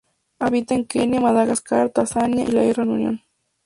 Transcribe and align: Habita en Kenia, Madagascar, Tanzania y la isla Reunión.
Habita 0.39 0.73
en 0.73 0.85
Kenia, 0.87 1.21
Madagascar, 1.21 1.91
Tanzania 1.91 2.43
y 2.45 2.51
la 2.51 2.65
isla 2.65 2.85
Reunión. 2.85 3.21